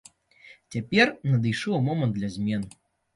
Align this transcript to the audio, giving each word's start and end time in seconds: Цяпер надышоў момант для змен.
Цяпер 0.75 1.11
надышоў 1.33 1.77
момант 1.89 2.13
для 2.17 2.31
змен. 2.37 2.65